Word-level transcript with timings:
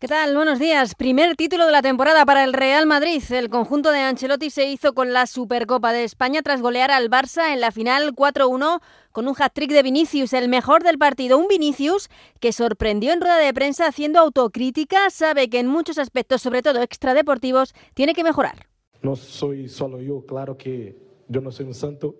¿Qué 0.00 0.08
tal? 0.08 0.34
Buenos 0.34 0.58
días. 0.58 0.94
Primer 0.94 1.36
título 1.36 1.66
de 1.66 1.72
la 1.72 1.82
temporada 1.82 2.24
para 2.24 2.42
el 2.44 2.54
Real 2.54 2.86
Madrid. 2.86 3.22
El 3.32 3.50
conjunto 3.50 3.92
de 3.92 3.98
Ancelotti 3.98 4.48
se 4.48 4.66
hizo 4.66 4.94
con 4.94 5.12
la 5.12 5.26
Supercopa 5.26 5.92
de 5.92 6.04
España 6.04 6.40
tras 6.40 6.62
golear 6.62 6.90
al 6.90 7.10
Barça 7.10 7.52
en 7.52 7.60
la 7.60 7.70
final 7.70 8.14
4-1 8.14 8.80
con 9.12 9.28
un 9.28 9.34
hat-trick 9.38 9.70
de 9.70 9.82
Vinicius, 9.82 10.32
el 10.32 10.48
mejor 10.48 10.84
del 10.84 10.96
partido. 10.96 11.36
Un 11.36 11.48
Vinicius 11.48 12.08
que 12.40 12.54
sorprendió 12.54 13.12
en 13.12 13.20
rueda 13.20 13.36
de 13.36 13.52
prensa 13.52 13.88
haciendo 13.88 14.20
autocrítica. 14.20 15.10
Sabe 15.10 15.50
que 15.50 15.58
en 15.58 15.66
muchos 15.66 15.98
aspectos, 15.98 16.40
sobre 16.40 16.62
todo 16.62 16.80
extradeportivos, 16.80 17.74
tiene 17.92 18.14
que 18.14 18.24
mejorar. 18.24 18.68
No 19.02 19.16
soy 19.16 19.68
solo 19.68 20.00
yo, 20.00 20.24
claro 20.24 20.56
que 20.56 20.96
yo 21.28 21.42
no 21.42 21.52
soy 21.52 21.66
un 21.66 21.74
santo. 21.74 22.16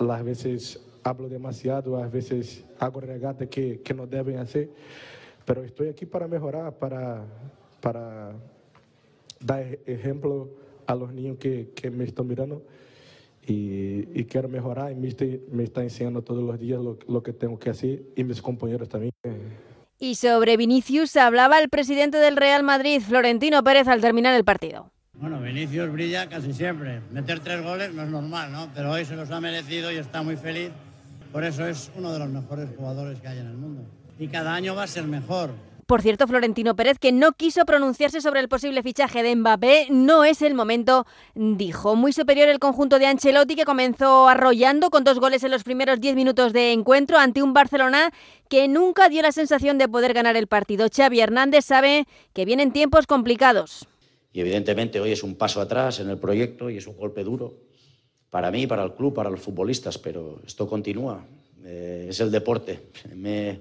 Las 0.00 0.24
veces 0.24 0.80
hablo 1.04 1.28
demasiado, 1.28 2.02
a 2.02 2.08
veces 2.08 2.64
hago 2.80 3.00
regatas 3.00 3.46
que, 3.46 3.80
que 3.82 3.94
no 3.94 4.08
deben 4.08 4.38
hacer 4.38 4.68
pero 5.44 5.62
estoy 5.64 5.88
aquí 5.88 6.06
para 6.06 6.28
mejorar, 6.28 6.72
para, 6.78 7.24
para 7.80 8.32
dar 9.40 9.78
ejemplo 9.86 10.48
a 10.86 10.94
los 10.94 11.12
niños 11.12 11.38
que, 11.38 11.70
que 11.74 11.90
me 11.90 12.04
están 12.04 12.26
mirando 12.26 12.62
y, 13.46 14.08
y, 14.18 14.24
quiero 14.24 14.48
mejorar 14.48 14.92
y 14.92 14.94
me, 14.94 15.08
me 15.50 15.64
está 15.64 15.82
enseñando 15.82 16.22
todos 16.22 16.44
los 16.44 16.58
días 16.60 16.80
lo, 16.80 16.98
lo, 17.08 17.22
que 17.22 17.32
tengo 17.32 17.58
que 17.58 17.70
hacer 17.70 18.02
y 18.14 18.22
mis 18.22 18.40
compañeros 18.40 18.88
también. 18.88 19.12
Y 19.98 20.14
sobre 20.14 20.56
Vinicius 20.56 21.16
hablaba 21.16 21.58
el 21.58 21.68
presidente 21.68 22.18
del 22.18 22.36
Real 22.36 22.62
Madrid, 22.62 23.00
Florentino 23.00 23.64
Pérez, 23.64 23.88
al 23.88 24.00
terminar 24.00 24.34
el 24.34 24.44
partido. 24.44 24.90
Bueno, 25.14 25.40
Vinicius 25.40 25.90
brilla 25.90 26.28
casi 26.28 26.52
siempre. 26.52 27.00
Meter 27.10 27.40
tres 27.40 27.62
goles 27.62 27.92
no 27.92 28.02
es 28.02 28.08
normal, 28.08 28.52
¿no? 28.52 28.68
Pero 28.74 28.92
hoy 28.92 29.04
se 29.04 29.16
los 29.16 29.30
ha 29.30 29.40
merecido 29.40 29.92
y 29.92 29.96
está 29.96 30.22
muy 30.22 30.36
feliz. 30.36 30.70
Por 31.32 31.44
eso 31.44 31.66
es 31.66 31.90
uno 31.96 32.12
de 32.12 32.18
los 32.18 32.28
mejores 32.28 32.68
jugadores 32.76 33.20
que 33.20 33.28
hay 33.28 33.38
en 33.38 33.46
el 33.46 33.56
mundo 33.56 33.82
y 34.18 34.28
cada 34.28 34.54
año 34.54 34.74
va 34.74 34.84
a 34.84 34.86
ser 34.86 35.04
mejor. 35.04 35.50
Por 35.86 36.00
cierto, 36.00 36.26
Florentino 36.26 36.74
Pérez, 36.74 36.98
que 36.98 37.12
no 37.12 37.32
quiso 37.32 37.66
pronunciarse 37.66 38.20
sobre 38.20 38.40
el 38.40 38.48
posible 38.48 38.82
fichaje 38.82 39.22
de 39.22 39.36
Mbappé, 39.36 39.88
no 39.90 40.24
es 40.24 40.40
el 40.40 40.54
momento, 40.54 41.06
dijo. 41.34 41.96
Muy 41.96 42.12
superior 42.12 42.48
el 42.48 42.60
conjunto 42.60 42.98
de 42.98 43.06
Ancelotti, 43.06 43.56
que 43.56 43.64
comenzó 43.64 44.28
arrollando 44.28 44.88
con 44.90 45.04
dos 45.04 45.18
goles 45.18 45.44
en 45.44 45.50
los 45.50 45.64
primeros 45.64 46.00
diez 46.00 46.14
minutos 46.14 46.52
de 46.52 46.72
encuentro 46.72 47.18
ante 47.18 47.42
un 47.42 47.52
Barcelona 47.52 48.10
que 48.48 48.68
nunca 48.68 49.08
dio 49.08 49.20
la 49.22 49.32
sensación 49.32 49.76
de 49.76 49.88
poder 49.88 50.14
ganar 50.14 50.36
el 50.36 50.46
partido. 50.46 50.86
Xavi 50.90 51.20
Hernández 51.20 51.66
sabe 51.66 52.06
que 52.32 52.44
vienen 52.44 52.72
tiempos 52.72 53.06
complicados. 53.06 53.86
Y 54.32 54.40
evidentemente 54.40 54.98
hoy 54.98 55.12
es 55.12 55.22
un 55.22 55.34
paso 55.34 55.60
atrás 55.60 56.00
en 56.00 56.08
el 56.08 56.16
proyecto 56.16 56.70
y 56.70 56.78
es 56.78 56.86
un 56.86 56.96
golpe 56.96 57.22
duro 57.22 57.52
para 58.32 58.50
mí, 58.50 58.66
para 58.66 58.82
el 58.82 58.94
club, 58.94 59.12
para 59.12 59.28
los 59.28 59.40
futbolistas, 59.40 59.98
pero 59.98 60.40
esto 60.46 60.66
continúa. 60.66 61.22
Eh, 61.66 62.06
es 62.08 62.18
el 62.20 62.30
deporte. 62.30 62.80
Me 63.14 63.60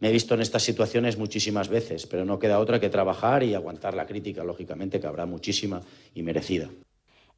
me 0.00 0.08
he 0.08 0.12
visto 0.12 0.34
en 0.34 0.40
estas 0.40 0.62
situaciones 0.62 1.18
muchísimas 1.18 1.68
veces, 1.68 2.06
pero 2.06 2.24
no 2.24 2.38
queda 2.38 2.58
otra 2.58 2.80
que 2.80 2.88
trabajar 2.88 3.42
y 3.42 3.54
aguantar 3.54 3.94
la 3.94 4.06
crítica, 4.06 4.44
lógicamente, 4.44 5.00
que 5.00 5.06
habrá 5.06 5.26
muchísima 5.26 5.80
y 6.14 6.22
merecida. 6.22 6.70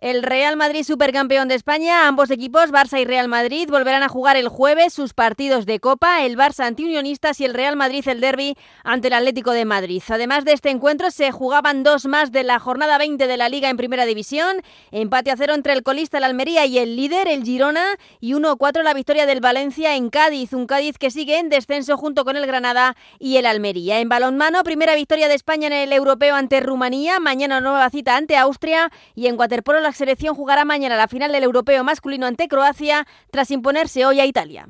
El 0.00 0.22
Real 0.22 0.56
Madrid 0.56 0.82
supercampeón 0.82 1.48
de 1.48 1.54
España, 1.54 2.08
ambos 2.08 2.30
equipos, 2.30 2.70
Barça 2.70 2.98
y 2.98 3.04
Real 3.04 3.28
Madrid, 3.28 3.68
volverán 3.68 4.02
a 4.02 4.08
jugar 4.08 4.38
el 4.38 4.48
jueves 4.48 4.94
sus 4.94 5.12
partidos 5.12 5.66
de 5.66 5.78
Copa, 5.78 6.24
el 6.24 6.38
Barça 6.38 6.64
ante 6.64 6.84
Unionistas 6.84 7.38
y 7.38 7.44
el 7.44 7.52
Real 7.52 7.76
Madrid 7.76 8.08
el 8.08 8.22
derby 8.22 8.56
ante 8.82 9.08
el 9.08 9.12
Atlético 9.12 9.50
de 9.50 9.66
Madrid. 9.66 10.02
Además 10.08 10.46
de 10.46 10.54
este 10.54 10.70
encuentro 10.70 11.10
se 11.10 11.30
jugaban 11.32 11.82
dos 11.82 12.06
más 12.06 12.32
de 12.32 12.44
la 12.44 12.58
jornada 12.58 12.96
20 12.96 13.26
de 13.26 13.36
la 13.36 13.50
Liga 13.50 13.68
en 13.68 13.76
Primera 13.76 14.06
División, 14.06 14.62
empate 14.90 15.32
a 15.32 15.36
cero 15.36 15.52
entre 15.52 15.74
el 15.74 15.82
colista 15.82 16.16
el 16.16 16.24
Almería 16.24 16.64
y 16.64 16.78
el 16.78 16.96
líder 16.96 17.28
el 17.28 17.44
Girona 17.44 17.84
y 18.20 18.32
1-4 18.32 18.82
la 18.82 18.94
victoria 18.94 19.26
del 19.26 19.42
Valencia 19.42 19.96
en 19.96 20.08
Cádiz, 20.08 20.54
un 20.54 20.66
Cádiz 20.66 20.96
que 20.96 21.10
sigue 21.10 21.38
en 21.38 21.50
descenso 21.50 21.98
junto 21.98 22.24
con 22.24 22.38
el 22.38 22.46
Granada 22.46 22.96
y 23.18 23.36
el 23.36 23.44
Almería. 23.44 24.00
En 24.00 24.08
balonmano, 24.08 24.62
primera 24.62 24.94
victoria 24.94 25.28
de 25.28 25.34
España 25.34 25.66
en 25.66 25.74
el 25.74 25.92
Europeo 25.92 26.36
ante 26.36 26.60
Rumanía, 26.60 27.20
mañana 27.20 27.60
nueva 27.60 27.90
cita 27.90 28.16
ante 28.16 28.38
Austria 28.38 28.90
y 29.14 29.26
en 29.26 29.38
waterpolo 29.38 29.89
selección 29.92 30.34
jugará 30.34 30.64
mañana 30.64 30.96
la 30.96 31.08
final 31.08 31.32
del 31.32 31.44
europeo 31.44 31.84
masculino 31.84 32.26
ante 32.26 32.48
Croacia 32.48 33.06
tras 33.30 33.50
imponerse 33.50 34.04
hoy 34.06 34.20
a 34.20 34.26
Italia. 34.26 34.66